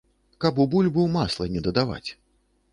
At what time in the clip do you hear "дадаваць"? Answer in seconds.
1.71-2.05